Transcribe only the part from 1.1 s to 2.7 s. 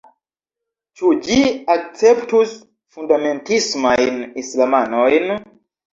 ĝi akceptus